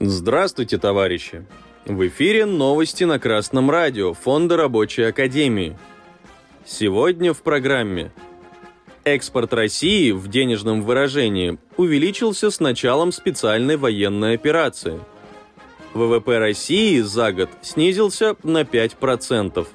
Здравствуйте, 0.00 0.78
товарищи! 0.78 1.44
В 1.86 2.06
эфире 2.08 2.46
новости 2.46 3.04
на 3.04 3.18
Красном 3.18 3.70
радио 3.70 4.14
Фонда 4.14 4.56
Рабочей 4.56 5.02
Академии. 5.04 5.76
Сегодня 6.64 7.32
в 7.32 7.42
программе. 7.42 8.10
Экспорт 9.04 9.52
России 9.52 10.12
в 10.12 10.28
денежном 10.28 10.82
выражении 10.82 11.58
увеличился 11.76 12.50
с 12.50 12.58
началом 12.58 13.12
специальной 13.12 13.76
военной 13.76 14.34
операции. 14.34 14.98
ВВП 15.92 16.38
России 16.38 17.00
за 17.00 17.32
год 17.32 17.50
снизился 17.60 18.36
на 18.42 18.62
5%. 18.62 19.66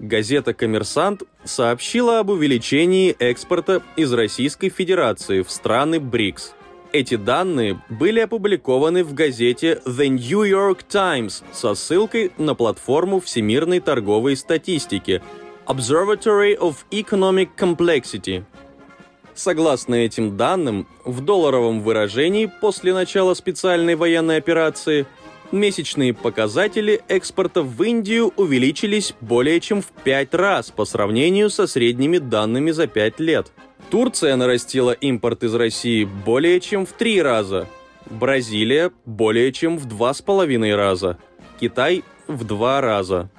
Газета 0.00 0.54
«Коммерсант» 0.54 1.22
сообщила 1.44 2.18
об 2.18 2.30
увеличении 2.30 3.14
экспорта 3.18 3.80
из 3.96 4.12
Российской 4.12 4.70
Федерации 4.70 5.42
в 5.42 5.50
страны 5.50 6.00
БРИКС– 6.00 6.54
эти 6.94 7.16
данные 7.16 7.80
были 7.88 8.20
опубликованы 8.20 9.02
в 9.02 9.14
газете 9.14 9.80
The 9.84 10.06
New 10.06 10.44
York 10.44 10.84
Times 10.84 11.42
со 11.52 11.74
ссылкой 11.74 12.30
на 12.38 12.54
платформу 12.54 13.18
Всемирной 13.18 13.80
торговой 13.80 14.36
статистики 14.36 15.20
Observatory 15.66 16.56
of 16.58 16.76
Economic 16.90 17.50
Complexity. 17.56 18.44
Согласно 19.34 19.94
этим 19.94 20.36
данным, 20.36 20.86
в 21.04 21.20
долларовом 21.20 21.80
выражении 21.80 22.46
после 22.46 22.94
начала 22.94 23.34
специальной 23.34 23.96
военной 23.96 24.36
операции 24.36 25.06
месячные 25.50 26.14
показатели 26.14 27.02
экспорта 27.08 27.62
в 27.62 27.82
Индию 27.82 28.32
увеличились 28.36 29.14
более 29.20 29.60
чем 29.60 29.82
в 29.82 29.86
пять 30.04 30.34
раз 30.34 30.70
по 30.70 30.84
сравнению 30.84 31.50
со 31.50 31.66
средними 31.66 32.18
данными 32.18 32.70
за 32.70 32.86
пять 32.86 33.20
лет– 33.20 33.52
Турция 33.90 34.36
нарастила 34.36 34.92
импорт 34.92 35.44
из 35.44 35.54
России 35.54 36.04
более 36.04 36.60
чем 36.60 36.86
в 36.86 36.92
три 36.92 37.22
раза, 37.22 37.68
Бразилия 38.06 38.92
более 39.04 39.52
чем 39.52 39.78
в 39.78 39.86
два 39.86 40.12
с 40.12 40.22
половиной 40.22 40.74
раза, 40.74 41.18
Китай 41.60 42.02
в 42.26 42.44
два 42.44 42.80
раза. 42.80 43.30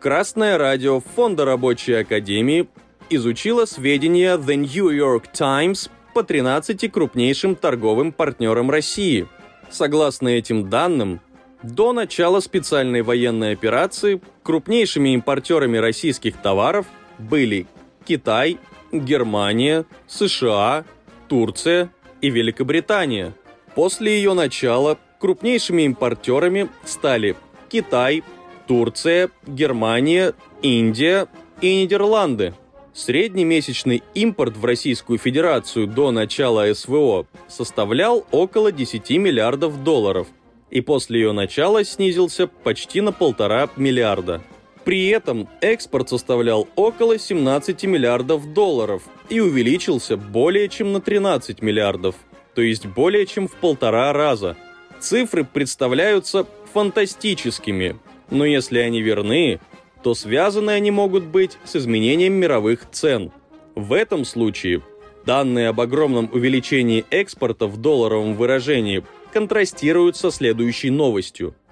Красное 0.00 0.58
радио 0.58 1.00
Фонда 1.00 1.46
Рабочей 1.46 1.94
Академии 1.94 2.68
изучило 3.08 3.64
сведения 3.64 4.36
The 4.36 4.54
New 4.56 4.90
York 4.90 5.32
Times 5.32 5.90
по 6.14 6.22
13 6.22 6.92
крупнейшим 6.92 7.56
торговым 7.56 8.12
партнерам 8.12 8.70
России. 8.70 9.26
Согласно 9.70 10.28
этим 10.28 10.68
данным, 10.68 11.20
до 11.62 11.94
начала 11.94 12.40
специальной 12.40 13.02
военной 13.02 13.52
операции 13.52 14.20
крупнейшими 14.42 15.14
импортерами 15.14 15.78
российских 15.78 16.36
товаров 16.36 16.86
были 17.18 17.66
Китай, 18.04 18.58
Германия, 18.92 19.86
США, 20.06 20.84
Турция 21.26 21.90
и 22.20 22.28
Великобритания. 22.28 23.32
После 23.74 24.16
ее 24.16 24.34
начала 24.34 24.98
крупнейшими 25.18 25.82
импортерами 25.82 26.68
стали 26.84 27.34
Китай, 27.70 28.22
Турция, 28.66 29.30
Германия, 29.46 30.34
Индия 30.62 31.28
и 31.60 31.82
Нидерланды. 31.82 32.54
Среднемесячный 32.92 34.02
импорт 34.14 34.56
в 34.56 34.64
Российскую 34.64 35.18
Федерацию 35.18 35.86
до 35.86 36.10
начала 36.12 36.72
СВО 36.72 37.26
составлял 37.46 38.26
около 38.30 38.72
10 38.72 39.10
миллиардов 39.18 39.84
долларов, 39.84 40.28
и 40.70 40.80
после 40.80 41.20
ее 41.20 41.32
начала 41.32 41.84
снизился 41.84 42.46
почти 42.46 43.02
на 43.02 43.12
полтора 43.12 43.68
миллиарда. 43.76 44.42
При 44.84 45.08
этом 45.08 45.48
экспорт 45.60 46.08
составлял 46.08 46.68
около 46.76 47.18
17 47.18 47.84
миллиардов 47.84 48.54
долларов 48.54 49.02
и 49.28 49.40
увеличился 49.40 50.16
более 50.16 50.68
чем 50.68 50.92
на 50.92 51.00
13 51.00 51.60
миллиардов, 51.60 52.14
то 52.54 52.62
есть 52.62 52.86
более 52.86 53.26
чем 53.26 53.48
в 53.48 53.56
полтора 53.56 54.12
раза. 54.12 54.56
Цифры 55.00 55.44
представляются 55.44 56.46
фантастическими, 56.72 57.98
но 58.30 58.44
если 58.44 58.78
они 58.78 59.02
верны, 59.02 59.60
то 60.02 60.14
связаны 60.14 60.70
они 60.70 60.90
могут 60.90 61.24
быть 61.24 61.58
с 61.64 61.76
изменением 61.76 62.34
мировых 62.34 62.88
цен. 62.90 63.32
В 63.74 63.92
этом 63.92 64.24
случае 64.24 64.82
данные 65.24 65.68
об 65.68 65.80
огромном 65.80 66.30
увеличении 66.32 67.04
экспорта 67.10 67.66
в 67.66 67.76
долларовом 67.76 68.34
выражении 68.34 69.04
контрастируют 69.32 70.16
со 70.16 70.30
следующей 70.30 70.90
новостью– 70.90 71.54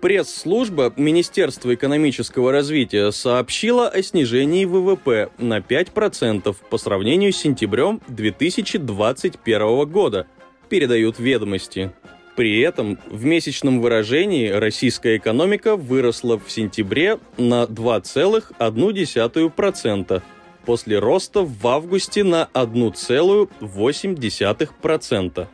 Пресс-служба 0.00 0.94
Министерства 0.96 1.74
экономического 1.74 2.52
развития 2.52 3.12
сообщила 3.12 3.86
о 3.86 4.02
снижении 4.02 4.64
ВВП 4.64 5.28
на 5.36 5.58
5% 5.58 6.56
по 6.70 6.78
сравнению 6.78 7.34
с 7.34 7.36
сентябрем 7.36 8.00
2021 8.08 9.86
года, 9.90 10.26
передают 10.70 11.18
ведомости. 11.18 11.92
При 12.40 12.60
этом 12.60 12.98
в 13.10 13.26
месячном 13.26 13.82
выражении 13.82 14.48
российская 14.48 15.18
экономика 15.18 15.76
выросла 15.76 16.38
в 16.38 16.50
сентябре 16.50 17.18
на 17.36 17.64
2,1%, 17.64 20.22
после 20.64 20.98
роста 20.98 21.42
в 21.42 21.66
августе 21.66 22.24
на 22.24 22.48
1,8%. 22.54 25.46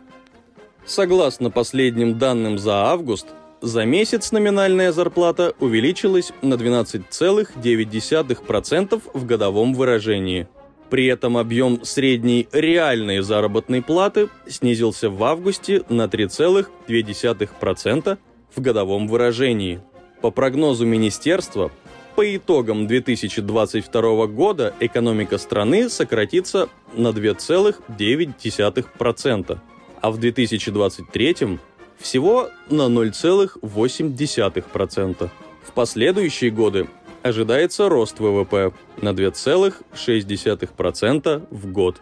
Согласно 0.84 1.50
последним 1.50 2.18
данным 2.18 2.56
за 2.56 2.84
август, 2.84 3.26
за 3.60 3.84
месяц 3.84 4.30
номинальная 4.30 4.92
зарплата 4.92 5.54
увеличилась 5.58 6.30
на 6.40 6.54
12,9% 6.54 9.02
в 9.12 9.26
годовом 9.26 9.74
выражении. 9.74 10.46
При 10.90 11.06
этом 11.06 11.36
объем 11.36 11.84
средней 11.84 12.48
реальной 12.52 13.20
заработной 13.20 13.82
платы 13.82 14.28
снизился 14.46 15.10
в 15.10 15.24
августе 15.24 15.82
на 15.88 16.04
3,2% 16.04 18.18
в 18.54 18.60
годовом 18.60 19.08
выражении. 19.08 19.80
По 20.20 20.30
прогнозу 20.30 20.86
министерства, 20.86 21.72
по 22.14 22.36
итогам 22.36 22.86
2022 22.86 24.26
года 24.28 24.72
экономика 24.80 25.38
страны 25.38 25.88
сократится 25.90 26.68
на 26.94 27.08
2,9%, 27.08 29.58
а 30.00 30.10
в 30.10 30.18
2023 30.18 31.58
всего 31.98 32.48
на 32.70 32.82
0,8%. 32.82 35.30
В 35.64 35.72
последующие 35.72 36.50
годы 36.50 36.86
ожидается 37.26 37.88
рост 37.88 38.20
ВВП 38.20 38.72
на 39.00 39.10
2,6% 39.10 41.46
в 41.50 41.72
год. 41.72 41.96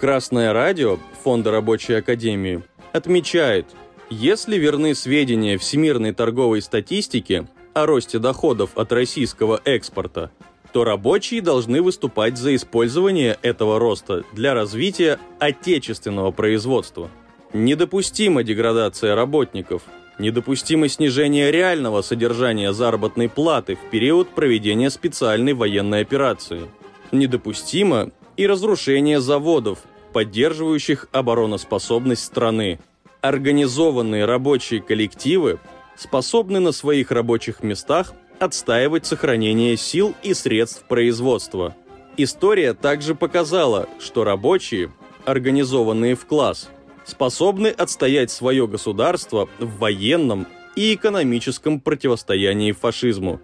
Красное 0.00 0.52
радио 0.52 0.98
Фонда 1.22 1.50
Рабочей 1.50 1.94
Академии 1.94 2.62
отмечает, 2.92 3.66
если 4.10 4.56
верны 4.56 4.94
сведения 4.94 5.58
Всемирной 5.58 6.12
торговой 6.12 6.62
статистики 6.62 7.48
о 7.74 7.86
росте 7.86 8.18
доходов 8.18 8.70
от 8.76 8.92
российского 8.92 9.60
экспорта, 9.64 10.30
то 10.72 10.84
рабочие 10.84 11.40
должны 11.40 11.82
выступать 11.82 12.38
за 12.38 12.54
использование 12.54 13.38
этого 13.42 13.78
роста 13.78 14.24
для 14.32 14.54
развития 14.54 15.18
отечественного 15.38 16.30
производства– 16.30 17.10
Недопустима 17.54 18.42
деградация 18.42 19.14
работников, 19.14 19.82
недопустимо 20.18 20.88
снижение 20.88 21.50
реального 21.50 22.02
содержания 22.02 22.72
заработной 22.72 23.28
платы 23.28 23.76
в 23.76 23.90
период 23.90 24.28
проведения 24.30 24.90
специальной 24.90 25.54
военной 25.54 26.00
операции. 26.00 26.68
Недопустимо 27.12 28.10
и 28.36 28.46
разрушение 28.46 29.20
заводов, 29.20 29.80
поддерживающих 30.12 31.08
обороноспособность 31.12 32.24
страны. 32.24 32.78
Организованные 33.20 34.24
рабочие 34.24 34.80
коллективы 34.80 35.58
способны 35.96 36.60
на 36.60 36.72
своих 36.72 37.10
рабочих 37.10 37.62
местах 37.62 38.12
отстаивать 38.38 39.06
сохранение 39.06 39.76
сил 39.76 40.14
и 40.22 40.34
средств 40.34 40.84
производства. 40.86 41.74
История 42.16 42.74
также 42.74 43.14
показала, 43.14 43.88
что 43.98 44.24
рабочие, 44.24 44.92
организованные 45.24 46.14
в 46.14 46.26
класс– 46.26 46.68
способны 47.08 47.68
отстоять 47.68 48.30
свое 48.30 48.68
государство 48.68 49.48
в 49.58 49.78
военном 49.78 50.46
и 50.76 50.94
экономическом 50.94 51.80
противостоянии 51.80 52.72
фашизму. 52.72 53.40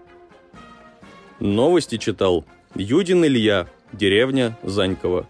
Новости 1.40 1.96
читал 1.96 2.44
Юдин 2.74 3.24
Илья, 3.24 3.66
деревня 3.92 4.58
Занькова. 4.62 5.26